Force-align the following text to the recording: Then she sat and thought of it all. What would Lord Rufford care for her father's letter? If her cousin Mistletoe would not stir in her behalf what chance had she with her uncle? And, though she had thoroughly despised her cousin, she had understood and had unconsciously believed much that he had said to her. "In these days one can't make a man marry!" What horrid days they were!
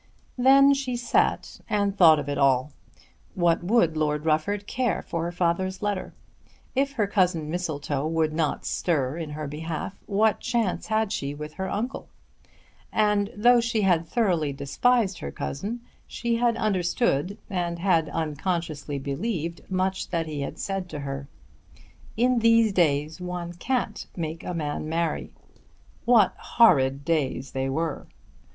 Then 0.39 0.73
she 0.73 0.95
sat 0.95 1.61
and 1.69 1.95
thought 1.95 2.17
of 2.17 2.27
it 2.27 2.39
all. 2.39 2.71
What 3.35 3.63
would 3.63 3.95
Lord 3.95 4.25
Rufford 4.25 4.65
care 4.65 5.03
for 5.03 5.25
her 5.25 5.31
father's 5.31 5.83
letter? 5.83 6.15
If 6.73 6.93
her 6.93 7.05
cousin 7.05 7.51
Mistletoe 7.51 8.07
would 8.07 8.33
not 8.33 8.65
stir 8.65 9.19
in 9.19 9.29
her 9.29 9.45
behalf 9.47 9.93
what 10.07 10.39
chance 10.39 10.87
had 10.87 11.11
she 11.13 11.35
with 11.35 11.53
her 11.53 11.69
uncle? 11.69 12.09
And, 12.91 13.29
though 13.37 13.61
she 13.61 13.83
had 13.83 14.07
thoroughly 14.07 14.51
despised 14.51 15.19
her 15.19 15.29
cousin, 15.31 15.81
she 16.07 16.37
had 16.37 16.57
understood 16.57 17.37
and 17.47 17.77
had 17.77 18.09
unconsciously 18.09 18.97
believed 18.97 19.61
much 19.69 20.09
that 20.09 20.25
he 20.25 20.41
had 20.41 20.57
said 20.57 20.89
to 20.89 21.01
her. 21.01 21.27
"In 22.17 22.39
these 22.39 22.73
days 22.73 23.21
one 23.21 23.53
can't 23.53 24.07
make 24.15 24.43
a 24.43 24.55
man 24.55 24.89
marry!" 24.89 25.31
What 26.05 26.33
horrid 26.39 27.05
days 27.05 27.51
they 27.51 27.69
were! 27.69 28.07